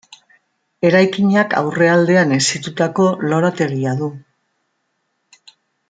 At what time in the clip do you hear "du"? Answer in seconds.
4.03-4.11